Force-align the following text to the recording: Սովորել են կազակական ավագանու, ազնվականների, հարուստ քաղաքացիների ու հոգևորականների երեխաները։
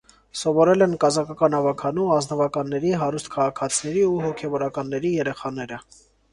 Սովորել 0.39 0.85
են 0.85 0.95
կազակական 1.03 1.57
ավագանու, 1.57 2.07
ազնվականների, 2.15 2.95
հարուստ 3.03 3.31
քաղաքացիների 3.37 4.05
ու 4.15 4.19
հոգևորականների 4.27 5.17
երեխաները։ 5.23 5.83